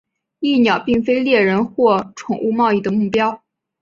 [0.39, 3.43] 蚁鸟并非猎人或宠物贸易的目标。